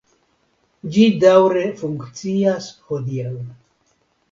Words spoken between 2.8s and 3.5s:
hodiaŭ.